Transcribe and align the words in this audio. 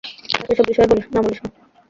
তাকে 0.31 0.51
এসব 0.53 0.65
বিষয়ে 0.69 0.87
না 1.13 1.19
বলিস 1.21 1.39
না। 1.43 1.49